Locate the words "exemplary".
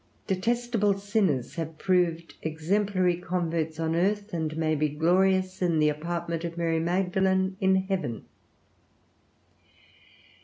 2.41-3.17